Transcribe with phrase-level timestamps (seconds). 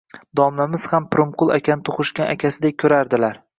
[0.37, 3.43] Domlamiz ham Pirimqul akani tug`ishgan akasidek ko`rardilar